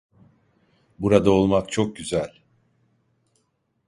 [0.99, 2.31] Burada olmak çok güzel.